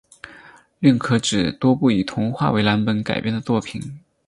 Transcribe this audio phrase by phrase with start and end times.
[0.79, 3.99] 另可指多部以童话为蓝本改编的作品